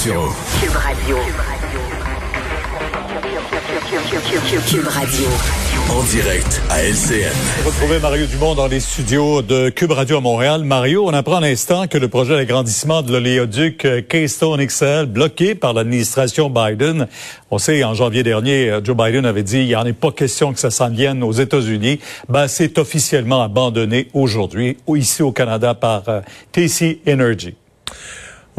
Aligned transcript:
Cube 0.00 0.12
Radio. 0.12 1.16
Cube 4.68 4.86
Radio. 4.86 5.26
En 5.90 6.02
direct 6.04 6.62
à 6.70 6.84
LCN. 6.84 7.32
Retrouver 7.66 7.98
Mario 7.98 8.26
Dumont 8.26 8.54
dans 8.54 8.68
les 8.68 8.78
studios 8.78 9.42
de 9.42 9.70
Cube 9.70 9.90
Radio 9.90 10.18
à 10.18 10.20
Montréal. 10.20 10.62
Mario, 10.62 11.04
on 11.04 11.12
apprend 11.12 11.38
à 11.38 11.40
l'instant 11.40 11.88
que 11.88 11.98
le 11.98 12.06
projet 12.06 12.36
d'agrandissement 12.36 13.02
de 13.02 13.10
l'oléoduc 13.10 13.88
Keystone 14.08 14.64
XL, 14.64 15.06
bloqué 15.06 15.56
par 15.56 15.72
l'administration 15.72 16.48
Biden, 16.48 17.08
on 17.50 17.58
sait, 17.58 17.82
en 17.82 17.94
janvier 17.94 18.22
dernier, 18.22 18.78
Joe 18.84 18.96
Biden 18.96 19.26
avait 19.26 19.42
dit, 19.42 19.62
il 19.62 19.66
n'y 19.66 19.76
en 19.76 19.84
est 19.84 19.92
pas 19.92 20.12
question 20.12 20.52
que 20.52 20.60
ça 20.60 20.70
s'en 20.70 20.90
vienne 20.90 21.24
aux 21.24 21.32
États-Unis. 21.32 21.98
Ben, 22.28 22.46
c'est 22.46 22.78
officiellement 22.78 23.42
abandonné 23.42 24.10
aujourd'hui, 24.14 24.76
ici 24.94 25.24
au 25.24 25.32
Canada, 25.32 25.74
par 25.74 26.08
euh, 26.08 26.20
TC 26.52 27.00
Energy. 27.08 27.56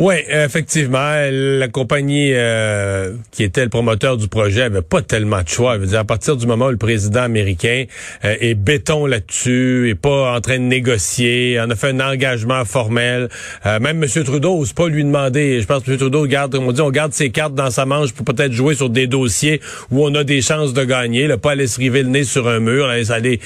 Oui, 0.01 0.15
effectivement, 0.29 1.13
la 1.29 1.67
compagnie 1.67 2.31
euh, 2.31 3.15
qui 3.31 3.43
était 3.43 3.63
le 3.63 3.69
promoteur 3.69 4.15
du 4.15 4.29
projet 4.29 4.61
avait 4.61 4.81
pas 4.81 5.01
tellement 5.01 5.41
de 5.41 5.49
choix. 5.49 5.75
Je 5.75 5.81
veux 5.81 5.87
dire, 5.87 5.99
à 5.99 6.05
partir 6.05 6.37
du 6.37 6.47
moment 6.47 6.67
où 6.67 6.71
le 6.71 6.77
président 6.77 7.23
américain 7.23 7.83
euh, 8.23 8.33
est 8.39 8.53
béton 8.53 9.05
là-dessus, 9.05 9.89
est 9.89 9.95
pas 9.95 10.33
en 10.33 10.39
train 10.39 10.57
de 10.57 10.63
négocier, 10.63 11.59
en 11.59 11.69
a 11.69 11.75
fait 11.75 11.89
un 11.89 11.99
engagement 11.99 12.63
formel. 12.63 13.27
Euh, 13.65 13.81
même 13.81 14.01
M. 14.01 14.23
Trudeau 14.23 14.59
n'ose 14.59 14.71
pas 14.71 14.87
lui 14.87 15.03
demander. 15.03 15.59
Je 15.59 15.65
pense 15.65 15.83
que 15.83 15.91
M. 15.91 15.97
Trudeau 15.97 16.25
garde, 16.27 16.55
on 16.55 16.71
dit, 16.71 16.79
on 16.79 16.91
garde 16.91 17.11
ses 17.11 17.29
cartes 17.29 17.55
dans 17.55 17.69
sa 17.69 17.85
manche 17.85 18.13
pour 18.13 18.23
peut-être 18.23 18.53
jouer 18.53 18.75
sur 18.75 18.89
des 18.89 19.05
dossiers 19.05 19.59
où 19.91 20.05
on 20.05 20.15
a 20.15 20.23
des 20.23 20.41
chances 20.41 20.71
de 20.71 20.85
gagner. 20.85 21.27
Là, 21.27 21.37
pas 21.37 21.51
aller 21.51 21.67
se 21.67 21.77
river 21.77 22.03
le 22.03 22.09
nez 22.09 22.23
sur 22.23 22.47
un 22.47 22.61
mur, 22.61 22.87
aller 22.87 23.41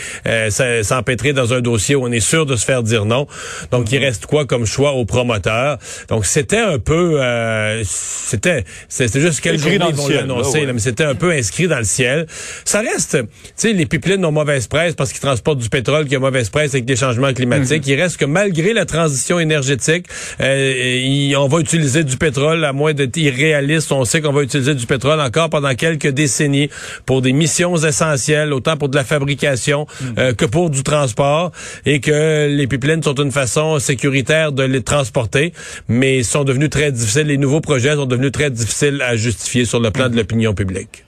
s'empêtrer 0.83 1.33
dans 1.33 1.51
un 1.51 1.61
dossier 1.61 1.95
où 1.95 2.03
on 2.03 2.11
est 2.11 2.19
sûr 2.19 2.45
de 2.45 2.55
se 2.55 2.63
faire 2.63 2.83
dire 2.83 3.05
non. 3.05 3.25
Donc, 3.71 3.91
il 3.91 3.97
reste 3.97 4.27
quoi 4.27 4.45
comme 4.45 4.67
choix 4.67 4.91
au 4.91 5.05
promoteur? 5.05 5.79
Donc, 6.09 6.27
c'est 6.27 6.42
c'était 6.43 6.57
un 6.57 6.77
peu, 6.77 7.21
euh, 7.21 7.83
c'était, 7.85 8.65
c'était 8.89 9.21
juste 9.21 9.39
quelques 9.39 9.61
jours 9.61 9.71
ils 9.71 9.95
vont 9.95 10.09
l'annoncer, 10.09 10.65
mais 10.65 10.79
c'était 10.79 11.05
un 11.05 11.15
peu 11.15 11.31
inscrit 11.31 11.69
dans 11.69 11.77
le 11.77 11.85
ciel. 11.85 12.27
Ça 12.65 12.81
reste, 12.81 13.17
tu 13.21 13.27
sais, 13.55 13.71
les 13.71 13.85
pipelines 13.85 14.25
ont 14.25 14.33
mauvaise 14.33 14.67
presse 14.67 14.93
parce 14.93 15.13
qu'ils 15.13 15.21
transportent 15.21 15.59
du 15.59 15.69
pétrole 15.69 16.05
qui 16.05 16.17
a 16.17 16.19
mauvaise 16.19 16.49
presse 16.49 16.73
avec 16.73 16.83
des 16.83 16.97
changements 16.97 17.31
climatiques. 17.31 17.85
Mhm. 17.85 17.93
Il 17.93 18.01
reste 18.01 18.17
que 18.17 18.25
malgré 18.25 18.73
la 18.73 18.83
transition 18.83 19.39
énergétique, 19.39 20.05
euh, 20.41 21.33
on 21.37 21.47
va 21.47 21.59
utiliser 21.59 22.03
du 22.03 22.17
pétrole 22.17 22.65
à 22.65 22.73
moins 22.73 22.93
d'être 22.93 23.15
irréaliste. 23.15 23.93
On 23.93 24.03
sait 24.03 24.19
qu'on 24.19 24.33
va 24.33 24.43
utiliser 24.43 24.75
du 24.75 24.85
pétrole 24.85 25.21
encore 25.21 25.49
pendant 25.49 25.73
quelques 25.75 26.09
décennies 26.09 26.69
pour 27.05 27.21
des 27.21 27.31
missions 27.31 27.77
essentielles, 27.77 28.51
autant 28.51 28.75
pour 28.75 28.89
de 28.89 28.97
la 28.97 29.05
fabrication 29.05 29.87
mhm. 30.01 30.15
euh, 30.17 30.33
que 30.33 30.43
pour 30.43 30.69
du 30.69 30.83
transport, 30.83 31.53
et 31.85 32.01
que 32.01 32.49
les 32.49 32.67
pipelines 32.67 33.01
sont 33.01 33.15
une 33.15 33.31
façon 33.31 33.79
sécuritaire 33.79 34.51
de 34.51 34.63
les 34.63 34.83
transporter, 34.83 35.53
mais 35.87 36.23
sont 36.33 36.43
devenus 36.43 36.69
très 36.69 36.91
difficiles, 36.91 37.27
les 37.27 37.37
nouveaux 37.37 37.61
projets 37.61 37.95
sont 37.95 38.05
devenus 38.05 38.31
très 38.31 38.49
difficiles 38.49 39.01
à 39.01 39.15
justifier 39.15 39.65
sur 39.65 39.79
le 39.79 39.91
plan 39.91 40.09
de 40.09 40.15
l'opinion 40.15 40.53
publique 40.53 41.05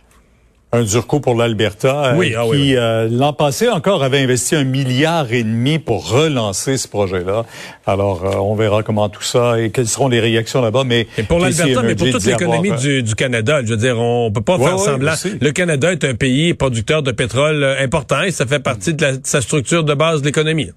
un 0.75 0.83
dur 0.83 1.07
coup 1.07 1.19
pour 1.19 1.35
l'Alberta, 1.35 2.05
euh, 2.05 2.15
oui, 2.17 2.35
ah 2.37 2.43
qui 2.51 2.75
euh, 2.75 3.07
l'an 3.09 3.33
passé 3.33 3.69
encore 3.69 4.03
avait 4.03 4.19
investi 4.19 4.55
un 4.55 4.63
milliard 4.63 5.31
et 5.31 5.43
demi 5.43 5.79
pour 5.79 6.09
relancer 6.09 6.77
ce 6.77 6.87
projet-là. 6.87 7.45
Alors, 7.85 8.25
euh, 8.25 8.35
on 8.35 8.55
verra 8.55 8.83
comment 8.83 9.07
tout 9.09 9.23
ça 9.23 9.59
et 9.59 9.69
quelles 9.69 9.87
seront 9.87 10.07
les 10.07 10.19
réactions 10.19 10.61
là-bas. 10.61 10.83
Mais 10.85 11.07
et 11.17 11.23
pour 11.23 11.39
l'Alberta, 11.39 11.81
mais 11.81 11.95
pour 11.95 12.09
toute 12.09 12.25
l'économie 12.25 12.71
du, 12.71 13.03
du, 13.03 13.15
Canada, 13.15 13.61
je 13.63 13.69
veux 13.69 13.77
dire, 13.77 13.97
on 13.99 14.31
peut 14.31 14.41
pas 14.41 14.57
faire 14.57 14.79
semblant. 14.79 15.13
Le 15.39 15.51
Canada 15.51 15.91
est 15.91 16.03
un 16.03 16.15
pays 16.15 16.53
producteur 16.53 17.03
de 17.03 17.11
pétrole 17.11 17.63
important 17.79 18.23
et 18.23 18.31
ça 18.31 18.45
fait 18.45 18.59
partie 18.59 18.93
de, 18.93 19.05
de 19.05 19.19
sa 19.23 19.41
structure 19.41 19.83
de 19.83 19.93
base 19.93 20.21
de 20.21 20.25
l'économie. 20.25 20.71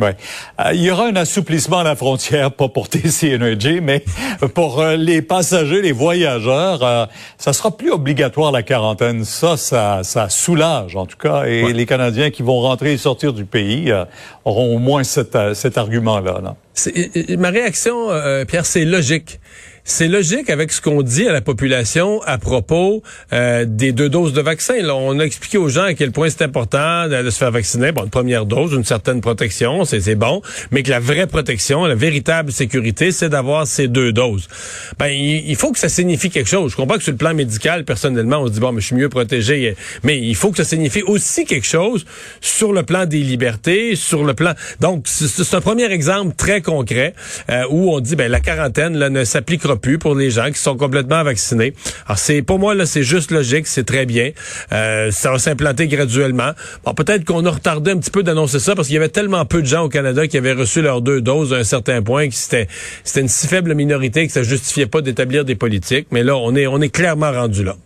Ouais. 0.00 0.16
Euh, 0.58 0.72
il 0.72 0.82
y 0.82 0.90
aura 0.90 1.06
un 1.06 1.16
assouplissement 1.16 1.78
à 1.78 1.84
la 1.84 1.94
frontière, 1.94 2.50
pas 2.52 2.68
pour 2.68 2.88
TC 2.90 3.34
Energy, 3.34 3.80
mais 3.80 4.04
pour 4.54 4.80
euh, 4.80 4.96
les 4.96 5.20
passagers, 5.20 5.82
les 5.82 5.92
voyageurs. 5.92 6.82
Euh, 6.82 7.06
ça 7.36 7.52
sera 7.52 7.76
plus 7.76 7.90
obligatoire 7.90 8.52
la 8.52 8.62
quarantaine. 8.62 9.24
Ça, 9.24 9.56
ça, 9.56 10.00
ça 10.02 10.28
soulage 10.28 10.96
en 10.96 11.06
tout 11.06 11.18
cas. 11.18 11.44
Et 11.44 11.72
les 11.72 11.86
Canadiens 11.86 12.30
qui 12.30 12.42
vont 12.42 12.60
rentrer 12.60 12.92
et 12.92 12.98
sortir 12.98 13.32
du 13.32 13.44
pays 13.44 13.92
auront 14.44 14.74
au 14.74 14.78
moins 14.78 15.04
cet, 15.04 15.36
cet 15.54 15.76
argument-là. 15.76 16.40
Là. 16.42 16.56
Ma 17.36 17.50
réaction, 17.50 18.08
Pierre, 18.48 18.66
c'est 18.66 18.84
logique. 18.84 19.40
C'est 19.84 20.06
logique 20.06 20.48
avec 20.48 20.70
ce 20.70 20.80
qu'on 20.80 21.02
dit 21.02 21.26
à 21.26 21.32
la 21.32 21.40
population 21.40 22.22
à 22.22 22.38
propos 22.38 23.02
euh, 23.32 23.64
des 23.66 23.90
deux 23.90 24.08
doses 24.08 24.32
de 24.32 24.40
vaccin. 24.40 24.80
Là, 24.80 24.94
on 24.94 25.18
a 25.18 25.24
expliqué 25.24 25.58
aux 25.58 25.68
gens 25.68 25.82
à 25.82 25.94
quel 25.94 26.12
point 26.12 26.30
c'est 26.30 26.42
important 26.42 27.08
de, 27.08 27.28
se 27.28 27.36
faire 27.36 27.50
vacciner. 27.50 27.90
Bon, 27.90 28.04
une 28.04 28.10
première 28.10 28.46
dose, 28.46 28.74
une 28.74 28.84
certaine 28.84 29.20
protection, 29.20 29.84
c'est 29.84 30.14
bon, 30.14 30.40
mais 30.70 30.84
que 30.84 30.90
la 30.90 31.00
vraie 31.00 31.26
protection, 31.26 31.84
la 31.84 31.96
véritable 31.96 32.52
sécurité, 32.52 33.10
c'est 33.10 33.28
d'avoir 33.28 33.66
ces 33.66 33.88
deux 33.88 34.12
doses. 34.12 34.46
Ben, 35.00 35.08
il, 35.08 35.56
faut 35.56 35.72
que 35.72 35.80
ça 35.80 35.88
signifie 35.88 36.30
quelque 36.30 36.48
chose. 36.48 36.70
Je 36.70 36.76
comprends 36.76 36.96
que 36.96 37.02
sur 37.02 37.12
le 37.12 37.18
plan 37.18 37.34
médical, 37.34 37.84
personnellement, 37.84 38.38
on 38.38 38.46
se 38.46 38.52
dit 38.52 38.60
bon, 38.60 38.70
mais 38.70 38.80
je 38.80 38.86
suis 38.86 38.96
mieux 38.96 39.08
protégé, 39.08 39.74
mais 40.04 40.16
il 40.16 40.36
faut 40.36 40.52
que 40.52 40.58
ça 40.58 40.64
signifie 40.64 41.02
aussi 41.02 41.44
quelque 41.44 41.66
chose 41.66 42.04
sur 42.40 42.72
le 42.72 42.84
plan 42.84 43.04
des 43.04 43.18
libertés, 43.18 43.96
sur 43.96 44.22
le 44.22 44.34
plan. 44.34 44.52
Donc, 44.78 45.06
c'est 45.08 45.56
un 45.56 45.60
premier 45.60 45.90
exemple 45.90 46.36
très 46.36 46.60
concret 46.60 47.14
euh, 47.50 47.64
où 47.68 47.92
on 47.92 47.98
dit 47.98 48.14
ben 48.14 48.30
la 48.30 48.40
quarantaine 48.40 48.96
là, 48.96 49.10
ne 49.10 49.24
s'appliquera 49.24 49.71
plus 49.76 49.98
pour 49.98 50.14
les 50.14 50.30
gens 50.30 50.50
qui 50.50 50.58
sont 50.58 50.76
complètement 50.76 51.22
vaccinés. 51.22 51.74
Alors 52.06 52.18
c'est 52.18 52.42
pour 52.42 52.58
moi 52.58 52.74
là, 52.74 52.86
c'est 52.86 53.02
juste 53.02 53.30
logique, 53.30 53.66
c'est 53.66 53.84
très 53.84 54.06
bien. 54.06 54.30
Euh, 54.72 55.10
ça 55.10 55.30
va 55.30 55.38
s'implanter 55.38 55.88
graduellement. 55.88 56.52
Bon, 56.84 56.94
peut-être 56.94 57.24
qu'on 57.24 57.44
a 57.44 57.50
retardé 57.50 57.90
un 57.90 57.98
petit 57.98 58.10
peu 58.10 58.22
d'annoncer 58.22 58.58
ça 58.58 58.74
parce 58.74 58.88
qu'il 58.88 58.94
y 58.94 58.98
avait 58.98 59.08
tellement 59.08 59.44
peu 59.44 59.62
de 59.62 59.66
gens 59.66 59.82
au 59.82 59.88
Canada 59.88 60.26
qui 60.26 60.36
avaient 60.36 60.52
reçu 60.52 60.82
leurs 60.82 61.02
deux 61.02 61.20
doses 61.20 61.52
à 61.52 61.56
un 61.56 61.64
certain 61.64 62.02
point 62.02 62.28
que 62.28 62.34
c'était 62.34 62.68
c'était 63.04 63.20
une 63.20 63.28
si 63.28 63.46
faible 63.46 63.74
minorité 63.74 64.26
que 64.26 64.32
ça 64.32 64.42
justifiait 64.42 64.86
pas 64.86 65.00
d'établir 65.00 65.44
des 65.44 65.54
politiques. 65.54 66.08
Mais 66.10 66.22
là, 66.22 66.36
on 66.36 66.54
est 66.54 66.66
on 66.66 66.80
est 66.80 66.90
clairement 66.90 67.32
rendu 67.32 67.64
là. 67.64 67.76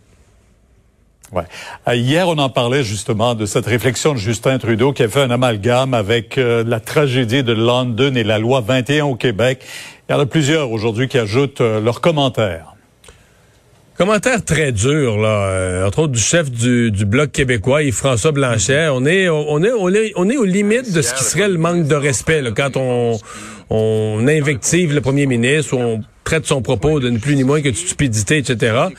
Ouais. 1.31 1.43
Euh, 1.87 1.95
hier, 1.95 2.27
on 2.27 2.37
en 2.37 2.49
parlait 2.49 2.83
justement 2.83 3.35
de 3.35 3.45
cette 3.45 3.65
réflexion 3.65 4.13
de 4.13 4.17
Justin 4.17 4.57
Trudeau 4.59 4.93
qui 4.93 5.03
a 5.03 5.09
fait 5.09 5.21
un 5.21 5.31
amalgame 5.31 5.93
avec 5.93 6.37
euh, 6.37 6.63
la 6.65 6.79
tragédie 6.79 7.43
de 7.43 7.51
London 7.51 8.13
et 8.15 8.23
la 8.23 8.39
loi 8.39 8.61
21 8.61 9.05
au 9.05 9.15
Québec. 9.15 9.61
Il 10.07 10.13
y 10.13 10.15
en 10.15 10.19
a 10.19 10.25
plusieurs 10.25 10.71
aujourd'hui 10.71 11.09
qui 11.09 11.17
ajoutent 11.17 11.59
euh, 11.59 11.81
leurs 11.81 11.99
commentaires. 11.99 12.73
Commentaire 13.97 14.45
très 14.45 14.71
dur, 14.71 15.17
là, 15.17 15.87
entre 15.87 16.03
autres 16.03 16.13
du 16.13 16.19
chef 16.19 16.51
du, 16.51 16.91
Bloc 16.91 17.31
québécois, 17.31 17.81
Yves 17.81 17.95
François 17.95 18.31
Blanchet. 18.31 18.89
On 18.89 19.03
est, 19.07 19.27
on 19.27 19.63
est, 19.63 19.71
on 19.71 19.89
est, 19.89 20.13
on 20.15 20.29
est 20.29 20.37
aux 20.37 20.45
limites 20.45 20.93
de 20.93 21.01
ce 21.01 21.15
qui 21.15 21.23
serait 21.23 21.49
le 21.49 21.57
manque 21.57 21.87
de 21.87 21.95
respect 21.95 22.43
là, 22.43 22.51
quand 22.55 22.77
on, 22.77 23.19
on 23.71 24.27
invective 24.27 24.93
le 24.93 25.01
premier 25.01 25.25
ministre 25.25 25.75
on 25.75 26.03
traite 26.23 26.45
son 26.45 26.61
propos 26.61 26.99
de 26.99 27.09
ni 27.09 27.19
plus 27.19 27.35
ni 27.35 27.43
moins 27.43 27.61
que 27.61 27.69
de 27.69 27.75
stupidité, 27.75 28.37
etc. 28.37 28.89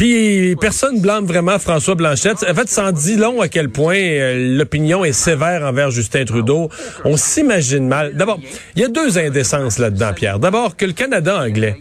Puis 0.00 0.56
personne 0.58 0.98
blâme 0.98 1.26
vraiment 1.26 1.58
François 1.58 1.94
Blanchette. 1.94 2.42
En 2.48 2.54
fait, 2.54 2.70
ça 2.70 2.86
en 2.86 2.90
dit 2.90 3.16
long 3.16 3.42
à 3.42 3.48
quel 3.48 3.68
point 3.68 3.98
euh, 3.98 4.56
l'opinion 4.56 5.04
est 5.04 5.12
sévère 5.12 5.62
envers 5.62 5.90
Justin 5.90 6.24
Trudeau. 6.24 6.70
On 7.04 7.18
s'imagine 7.18 7.86
mal. 7.86 8.14
D'abord, 8.14 8.40
il 8.76 8.80
y 8.80 8.84
a 8.86 8.88
deux 8.88 9.18
indécences 9.18 9.78
là-dedans, 9.78 10.14
Pierre. 10.14 10.38
D'abord, 10.38 10.78
que 10.78 10.86
le 10.86 10.94
Canada 10.94 11.38
anglais, 11.42 11.76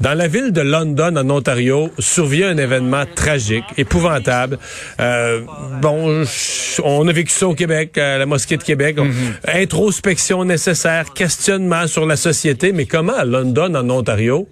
dans 0.00 0.14
la 0.14 0.26
ville 0.26 0.50
de 0.50 0.60
London, 0.60 1.16
en 1.16 1.30
Ontario, 1.30 1.88
survient 2.00 2.48
un 2.48 2.56
événement 2.56 3.04
tragique, 3.14 3.64
épouvantable. 3.76 4.58
Euh, 4.98 5.42
bon, 5.80 6.24
on 6.82 7.06
a 7.06 7.12
vécu 7.12 7.30
ça 7.30 7.46
au 7.46 7.54
Québec, 7.54 7.96
à 7.96 8.18
la 8.18 8.26
mosquée 8.26 8.56
de 8.56 8.64
Québec. 8.64 8.98
Mhm. 8.98 9.14
Introspection 9.46 10.44
nécessaire, 10.44 11.12
questionnement 11.14 11.86
sur 11.86 12.06
la 12.06 12.16
société. 12.16 12.72
Mais 12.72 12.86
comment 12.86 13.14
à 13.16 13.24
London, 13.24 13.72
en 13.76 13.88
Ontario, 13.88 14.48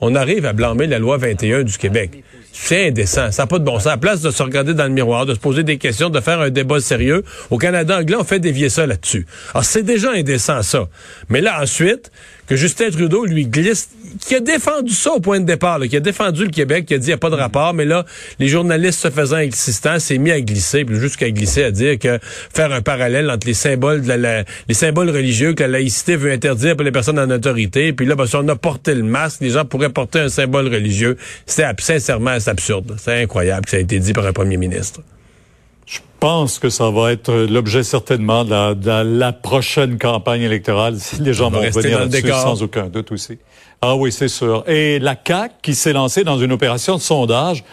on 0.00 0.14
arrive 0.14 0.46
à 0.46 0.54
blâmer 0.54 0.86
la 0.86 0.98
loi 0.98 1.18
21 1.18 1.64
du 1.64 1.76
Québec? 1.76 2.24
C'est 2.52 2.88
indécent. 2.88 3.30
Ça 3.30 3.42
n'a 3.42 3.46
pas 3.46 3.58
de 3.58 3.64
bon 3.64 3.78
sens. 3.78 3.86
À 3.86 3.90
la 3.90 3.96
place 3.96 4.20
de 4.20 4.30
se 4.30 4.42
regarder 4.42 4.74
dans 4.74 4.84
le 4.84 4.90
miroir, 4.90 5.26
de 5.26 5.34
se 5.34 5.38
poser 5.38 5.62
des 5.62 5.78
questions, 5.78 6.10
de 6.10 6.20
faire 6.20 6.40
un 6.40 6.50
débat 6.50 6.80
sérieux, 6.80 7.24
au 7.50 7.58
Canada 7.58 7.98
anglais, 7.98 8.16
on 8.18 8.24
fait 8.24 8.40
dévier 8.40 8.68
ça 8.68 8.86
là-dessus. 8.86 9.26
Alors, 9.54 9.64
c'est 9.64 9.82
déjà 9.82 10.12
indécent, 10.12 10.62
ça. 10.62 10.88
Mais 11.28 11.40
là, 11.40 11.60
ensuite, 11.62 12.10
que 12.48 12.56
Justin 12.56 12.90
Trudeau 12.90 13.26
lui 13.26 13.46
glisse, 13.46 13.90
qui 14.26 14.34
a 14.34 14.40
défendu 14.40 14.92
ça 14.92 15.12
au 15.12 15.20
point 15.20 15.38
de 15.38 15.44
départ, 15.44 15.78
qui 15.82 15.96
a 15.96 16.00
défendu 16.00 16.44
le 16.44 16.50
Québec, 16.50 16.86
qui 16.86 16.94
a 16.94 16.98
dit 16.98 17.04
qu'il 17.04 17.10
n'y 17.10 17.14
a 17.14 17.18
pas 17.18 17.28
de 17.28 17.34
rapport, 17.34 17.74
mais 17.74 17.84
là, 17.84 18.06
les 18.38 18.48
journalistes 18.48 19.00
se 19.00 19.10
faisant 19.10 19.36
existants 19.36 19.98
s'est 19.98 20.16
mis 20.16 20.30
à 20.30 20.40
glisser, 20.40 20.86
puis 20.86 20.96
jusqu'à 20.98 21.30
glisser, 21.30 21.64
à 21.64 21.70
dire 21.70 21.98
que 21.98 22.18
faire 22.22 22.72
un 22.72 22.80
parallèle 22.80 23.30
entre 23.30 23.46
les 23.46 23.54
symboles 23.54 24.00
de 24.00 24.12
la, 24.14 24.44
les 24.66 24.74
symboles 24.74 25.10
religieux 25.10 25.52
que 25.52 25.62
la 25.62 25.68
laïcité 25.68 26.16
veut 26.16 26.32
interdire 26.32 26.74
pour 26.74 26.84
les 26.84 26.92
personnes 26.92 27.18
en 27.18 27.28
autorité, 27.30 27.92
puis 27.92 28.06
là, 28.06 28.14
ben, 28.14 28.26
si 28.26 28.36
on 28.36 28.48
a 28.48 28.56
porté 28.56 28.94
le 28.94 29.02
masque, 29.02 29.42
les 29.42 29.50
gens 29.50 29.66
pourraient 29.66 29.90
porter 29.90 30.20
un 30.20 30.30
symbole 30.30 30.68
religieux. 30.68 31.18
C'est 31.44 31.66
sincèrement, 31.80 32.40
c'est 32.48 32.52
absurde. 32.52 32.96
C'est 32.98 33.22
incroyable 33.22 33.64
que 33.64 33.70
ça 33.70 33.76
a 33.76 33.80
été 33.80 33.98
dit 33.98 34.12
par 34.12 34.26
un 34.26 34.32
premier 34.32 34.56
ministre. 34.56 35.00
Je 35.86 35.98
pense 36.20 36.58
que 36.58 36.70
ça 36.70 36.90
va 36.90 37.12
être 37.12 37.32
l'objet 37.32 37.82
certainement 37.82 38.44
de 38.44 39.18
la, 39.18 39.32
prochaine 39.32 39.98
campagne 39.98 40.42
électorale. 40.42 40.96
Les 41.20 41.34
gens 41.34 41.50
vont 41.50 41.60
revenir 41.60 42.00
là-dessus 42.00 42.28
sans 42.30 42.62
aucun 42.62 42.86
doute 42.86 43.12
aussi. 43.12 43.38
Ah 43.80 43.94
oui, 43.94 44.10
c'est 44.10 44.28
sûr. 44.28 44.64
Et 44.66 44.98
la 44.98 45.14
CAQ 45.14 45.54
qui 45.62 45.74
s'est 45.74 45.92
lancée 45.92 46.24
dans 46.24 46.38
une 46.38 46.52
opération 46.52 46.96
de 46.96 47.00
sondage 47.00 47.64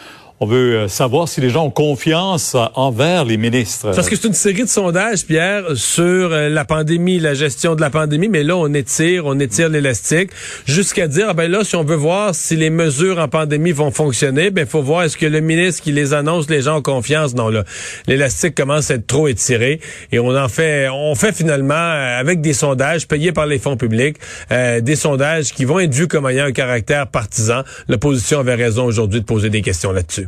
on 0.41 0.45
veut 0.45 0.75
euh, 0.75 0.87
savoir 0.89 1.29
si 1.29 1.39
les 1.39 1.49
gens 1.49 1.65
ont 1.65 1.71
confiance 1.71 2.57
envers 2.75 3.23
les 3.23 3.37
ministres. 3.37 3.91
Parce 3.95 4.09
que 4.09 4.17
c'est 4.17 4.27
une 4.27 4.33
série 4.33 4.63
de 4.63 4.69
sondages, 4.69 5.25
Pierre, 5.25 5.63
sur 5.75 6.03
euh, 6.03 6.49
la 6.49 6.65
pandémie, 6.65 7.19
la 7.19 7.33
gestion 7.33 7.75
de 7.75 7.81
la 7.81 7.89
pandémie, 7.89 8.27
mais 8.27 8.43
là, 8.43 8.57
on 8.57 8.73
étire, 8.73 9.25
on 9.25 9.39
étire 9.39 9.69
l'élastique 9.69 10.31
jusqu'à 10.65 11.07
dire, 11.07 11.27
ah 11.29 11.33
ben 11.33 11.49
là, 11.49 11.63
si 11.63 11.77
on 11.77 11.83
veut 11.83 11.95
voir 11.95 12.35
si 12.35 12.57
les 12.57 12.69
mesures 12.69 13.17
en 13.19 13.29
pandémie 13.29 13.71
vont 13.71 13.91
fonctionner, 13.91 14.51
ben 14.51 14.65
faut 14.65 14.81
voir 14.81 15.03
est-ce 15.03 15.15
que 15.17 15.25
le 15.25 15.39
ministre 15.39 15.81
qui 15.81 15.93
les 15.93 16.13
annonce, 16.13 16.49
les 16.49 16.63
gens 16.63 16.79
ont 16.79 16.81
confiance? 16.81 17.33
Non, 17.33 17.47
là, 17.47 17.63
l'élastique 18.07 18.55
commence 18.55 18.91
à 18.91 18.95
être 18.95 19.07
trop 19.07 19.29
étiré 19.29 19.79
et 20.11 20.19
on 20.19 20.35
en 20.35 20.49
fait, 20.49 20.89
on 20.89 21.15
fait 21.15 21.33
finalement 21.33 21.73
euh, 21.75 22.19
avec 22.19 22.41
des 22.41 22.53
sondages 22.53 23.07
payés 23.07 23.31
par 23.31 23.45
les 23.45 23.59
fonds 23.59 23.77
publics, 23.77 24.17
des 24.49 24.95
sondages 24.95 25.53
qui 25.53 25.65
vont 25.65 25.79
être 25.79 25.93
vus 25.93 26.07
comme 26.07 26.27
ayant 26.27 26.45
un 26.45 26.51
caractère 26.51 27.07
partisan. 27.07 27.63
L'opposition 27.87 28.39
avait 28.39 28.55
raison 28.55 28.85
aujourd'hui 28.85 29.21
de 29.21 29.25
poser 29.25 29.49
des 29.49 29.61
questions 29.61 29.91
là-dessus. 29.91 30.24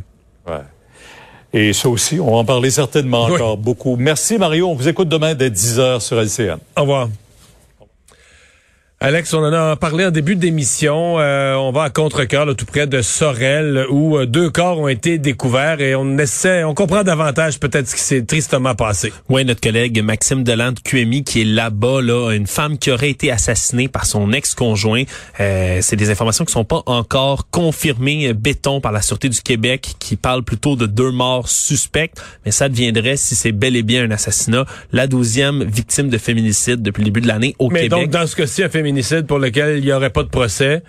Et 1.52 1.72
ça 1.72 1.88
aussi, 1.88 2.20
on 2.20 2.30
va 2.30 2.36
en 2.38 2.44
parler 2.44 2.70
certainement 2.70 3.24
encore 3.24 3.56
beaucoup. 3.56 3.96
Merci 3.96 4.38
Mario, 4.38 4.68
on 4.68 4.74
vous 4.74 4.88
écoute 4.88 5.08
demain 5.08 5.34
dès 5.34 5.50
10h 5.50 6.00
sur 6.00 6.20
LCN. 6.20 6.58
Au 6.76 6.82
revoir. 6.82 7.08
Alex, 9.00 9.32
on 9.32 9.44
en 9.44 9.52
a 9.52 9.76
parlé 9.76 10.04
en 10.06 10.10
début 10.10 10.34
d'émission. 10.34 11.20
Euh, 11.20 11.54
on 11.54 11.70
va 11.70 11.84
à 11.84 11.90
contre-cœur, 11.90 12.52
tout 12.56 12.64
près 12.64 12.88
de 12.88 13.00
Sorel, 13.00 13.86
où 13.90 14.18
euh, 14.18 14.26
deux 14.26 14.50
corps 14.50 14.76
ont 14.80 14.88
été 14.88 15.18
découverts 15.18 15.80
et 15.80 15.94
on 15.94 16.18
essaie, 16.18 16.64
on 16.64 16.74
comprend 16.74 17.04
davantage 17.04 17.60
peut-être 17.60 17.86
ce 17.86 17.94
qui 17.94 18.00
s'est 18.00 18.22
tristement 18.22 18.74
passé. 18.74 19.12
Oui, 19.28 19.44
notre 19.44 19.60
collègue 19.60 20.02
Maxime 20.02 20.42
Delande 20.42 20.80
QMI 20.82 21.22
qui 21.22 21.42
est 21.42 21.44
là-bas, 21.44 22.02
là, 22.02 22.32
une 22.32 22.48
femme 22.48 22.76
qui 22.76 22.90
aurait 22.90 23.10
été 23.10 23.30
assassinée 23.30 23.86
par 23.86 24.04
son 24.04 24.32
ex-conjoint. 24.32 25.04
Euh, 25.38 25.78
c'est 25.80 25.94
des 25.94 26.10
informations 26.10 26.44
qui 26.44 26.52
sont 26.52 26.64
pas 26.64 26.82
encore 26.86 27.48
confirmées, 27.50 28.34
béton 28.34 28.80
par 28.80 28.90
la 28.90 29.00
Sûreté 29.00 29.28
du 29.28 29.42
Québec, 29.42 29.94
qui 30.00 30.16
parle 30.16 30.42
plutôt 30.42 30.74
de 30.74 30.86
deux 30.86 31.12
morts 31.12 31.48
suspectes, 31.48 32.20
mais 32.44 32.50
ça 32.50 32.68
deviendrait, 32.68 33.16
si 33.16 33.36
c'est 33.36 33.52
bel 33.52 33.76
et 33.76 33.84
bien 33.84 34.02
un 34.02 34.10
assassinat, 34.10 34.66
la 34.90 35.06
douzième 35.06 35.62
victime 35.62 36.08
de 36.08 36.18
féminicide 36.18 36.82
depuis 36.82 37.02
le 37.02 37.04
début 37.04 37.20
de 37.20 37.28
l'année 37.28 37.54
au 37.60 37.70
mais 37.70 37.82
Québec. 37.82 38.00
Donc, 38.00 38.10
dans 38.10 38.26
ce 38.26 38.34
cas-ci, 38.34 38.64
un 38.64 38.68
féminicide 38.68 38.87
pour 39.26 39.38
lequel 39.38 39.78
il 39.78 39.84
n'y 39.84 39.92
aurait 39.92 40.10
pas 40.10 40.22
de 40.22 40.28
procès 40.28 40.82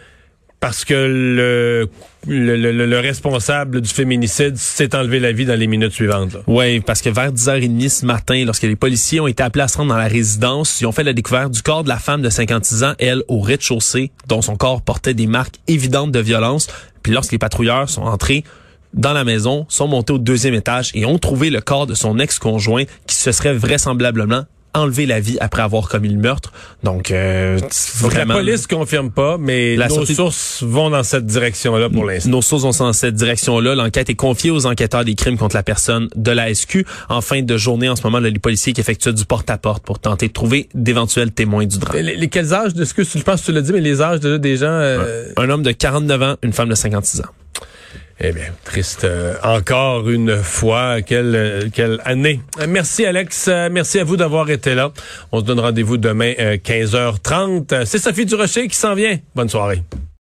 parce 0.60 0.84
que 0.84 0.94
le, 0.94 1.90
le, 2.28 3.00
responsable 3.00 3.80
du 3.82 3.90
féminicide 3.90 4.58
s'est 4.58 4.94
enlevé 4.94 5.20
la 5.20 5.32
vie 5.32 5.46
dans 5.46 5.58
les 5.58 5.68
minutes 5.68 5.94
suivantes. 5.94 6.36
Oui, 6.48 6.82
parce 6.82 7.02
que 7.02 7.10
vers 7.10 7.32
10h30 7.32 7.90
ce 7.90 8.06
matin, 8.06 8.44
lorsque 8.46 8.64
les 8.64 8.76
policiers 8.76 9.22
ont 9.22 9.28
été 9.28 9.42
appelés 9.42 9.64
à 9.64 9.68
se 9.70 9.78
rendre 9.78 9.92
dans 9.92 9.98
la 9.98 10.08
résidence, 10.08 10.82
ils 10.82 10.86
ont 10.86 10.92
fait 10.92 11.04
la 11.04 11.14
découverte 11.14 11.52
du 11.52 11.62
corps 11.62 11.84
de 11.84 11.90
la 11.90 11.98
femme 11.98 12.22
de 12.22 12.30
56 12.30 12.84
ans, 12.84 12.94
elle, 13.00 13.24
au 13.30 13.40
rez-de-chaussée, 13.40 14.12
dont 14.28 14.42
son 14.42 14.58
corps 14.58 14.82
portait 14.82 15.14
des 15.14 15.28
marques 15.28 15.56
évidentes 15.68 16.12
de 16.12 16.20
violence. 16.20 16.68
Puis 17.04 17.14
lorsque 17.14 17.32
les 17.32 17.40
patrouilleurs 17.40 17.90
sont 17.90 18.04
entrés 18.04 18.44
dans 18.94 19.14
la 19.14 19.24
maison, 19.24 19.66
sont 19.70 19.88
montés 19.88 20.14
au 20.14 20.18
deuxième 20.18 20.56
étage 20.56 20.92
et 20.94 21.06
ont 21.06 21.20
trouvé 21.20 21.52
le 21.52 21.62
corps 21.62 21.88
de 21.88 21.94
son 21.94 22.20
ex-conjoint 22.20 22.84
qui 23.08 23.16
se 23.16 23.32
serait 23.32 23.54
vraisemblablement 23.54 24.44
enlever 24.74 25.06
la 25.06 25.20
vie 25.20 25.38
après 25.40 25.62
avoir 25.62 25.90
commis 25.90 26.10
le 26.10 26.18
meurtre. 26.18 26.52
Donc, 26.84 27.12
euh, 27.12 27.60
vraiment, 28.00 28.36
la 28.36 28.40
police 28.40 28.68
confirme 28.68 29.12
pas, 29.12 29.38
mais 29.38 29.78
nos 29.78 30.06
sources 30.06 30.64
vont 30.64 30.90
dans 30.90 31.04
cette 31.04 31.26
direction-là 31.26 31.90
pour 31.90 32.06
l'instant. 32.06 32.30
Nos 32.30 32.42
sources 32.42 32.64
vont 32.64 32.86
dans 32.86 32.94
cette 32.94 33.16
direction-là. 33.16 33.76
L'enquête 33.76 34.10
est 34.10 34.16
confiée 34.16 34.52
aux 34.52 34.66
enquêteurs 34.66 35.06
des 35.06 35.16
crimes 35.16 35.38
contre 35.38 35.56
la 35.56 35.64
personne 35.64 36.08
de 36.16 36.32
la 36.32 36.54
SQ. 36.54 36.86
En 37.10 37.22
fin 37.22 37.42
de 37.42 37.58
journée, 37.58 37.90
en 37.90 37.96
ce 37.96 38.04
moment, 38.04 38.20
là, 38.20 38.30
les 38.30 38.40
policiers 38.40 38.74
qui 38.74 38.82
effectuent 38.82 39.14
du 39.14 39.26
porte-à-porte 39.26 39.84
pour 39.84 40.00
tenter 40.00 40.28
de 40.28 40.34
trouver 40.34 40.70
d'éventuels 40.74 41.32
témoins 41.32 41.66
du 41.66 41.80
drame. 41.80 41.98
Les, 42.02 42.28
quels 42.30 42.54
âges 42.54 42.74
de 42.74 42.86
ce 42.86 42.94
que 42.94 43.04
je 43.04 43.24
pense 43.24 43.42
que 43.42 43.48
tu 43.48 43.52
l'as 43.52 43.62
dit, 43.62 43.74
mais 43.74 43.82
les 43.82 44.02
âges 44.02 44.20
de, 44.20 44.38
des 44.38 44.58
gens. 44.58 44.68
Euh... 44.68 45.32
Un 45.38 45.50
homme 45.50 45.64
de 45.64 45.72
49 45.72 46.22
ans, 46.22 46.36
une 46.44 46.54
femme 46.54 46.70
de 46.70 46.76
56 46.76 47.22
ans. 47.22 47.26
Eh 48.22 48.34
bien, 48.34 48.48
triste 48.66 49.06
euh, 49.06 49.36
encore 49.44 50.10
une 50.10 50.44
fois. 50.44 51.02
Quelle, 51.02 51.36
euh, 51.36 51.70
quelle 51.74 52.02
année. 52.04 52.42
Euh, 52.60 52.66
merci 52.68 53.06
Alex. 53.06 53.48
merci 53.72 54.00
à 54.00 54.04
vous 54.04 54.18
d'avoir 54.18 54.50
été 54.50 54.76
là. 54.76 54.92
On 55.32 55.40
se 55.40 55.46
donne 55.46 55.60
rendez-vous 55.60 55.98
demain 55.98 56.34
15h30. 56.34 57.86
C'est 57.86 58.00
Sophie 58.00 58.26
Durocher 58.26 58.68
qui 58.68 58.76
s'en 58.76 58.94
vient. 58.94 59.18
Bonne 59.36 59.50
soirée. 59.50 59.84